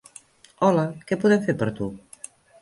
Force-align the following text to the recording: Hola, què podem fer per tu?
Hola, 0.67 0.85
què 1.11 1.19
podem 1.25 1.45
fer 1.45 1.55
per 1.61 1.69
tu? 1.81 1.91